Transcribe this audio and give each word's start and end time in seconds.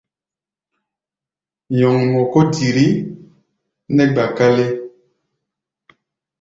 Nyɔŋmɔ 1.75 2.21
kó 2.31 2.39
diri 2.53 2.87
nɛ́ 3.95 4.05
gba-kálé. 4.13 4.65